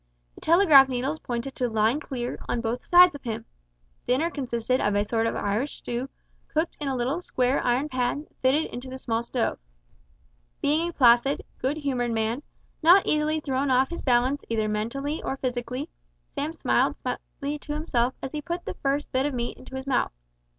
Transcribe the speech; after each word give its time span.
The 0.33 0.41
telegraph 0.41 0.89
needles 0.89 1.19
pointed 1.19 1.53
to 1.53 1.69
"Line 1.69 1.99
clear" 1.99 2.39
on 2.49 2.59
both 2.59 2.83
sides 2.87 3.13
of 3.13 3.21
him. 3.21 3.45
Dinner 4.07 4.31
consisted 4.31 4.81
of 4.81 4.95
a 4.95 5.05
sort 5.05 5.27
of 5.27 5.35
Irish 5.35 5.75
stew 5.75 6.09
cooked 6.47 6.75
in 6.79 6.87
a 6.87 6.95
little 6.95 7.21
square 7.21 7.63
iron 7.63 7.87
pan 7.87 8.23
that 8.23 8.35
fitted 8.41 8.65
into 8.73 8.89
the 8.89 8.97
small 8.97 9.21
stove. 9.21 9.59
Being 10.59 10.89
a 10.89 10.93
placid, 10.93 11.43
good 11.59 11.77
humoured 11.77 12.13
man, 12.13 12.41
not 12.81 13.05
easily 13.05 13.41
thrown 13.41 13.69
off 13.69 13.91
his 13.91 14.01
balance 14.01 14.43
either 14.49 14.67
mentally 14.67 15.21
or 15.21 15.37
physically, 15.37 15.87
Sam 16.33 16.51
smiled 16.53 16.97
slightly 16.97 17.59
to 17.59 17.73
himself 17.75 18.15
as 18.23 18.31
he 18.31 18.41
put 18.41 18.65
the 18.65 18.73
first 18.73 19.11
bit 19.11 19.27
of 19.27 19.35
meat 19.35 19.55
into 19.55 19.75
his 19.75 19.85
mouth. 19.85 20.11